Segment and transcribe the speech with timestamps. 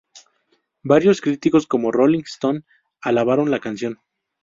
[0.81, 2.61] Varios críticos cómo "Rolling Stone"
[3.03, 3.99] alabaron la canción.